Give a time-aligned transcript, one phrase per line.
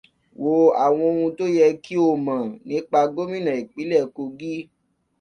[0.41, 0.51] Wo
[0.85, 4.53] àwọn ohun tó yẹ kí o mọ̀ nípa gómìnà ìpínlẹ̀ kogí.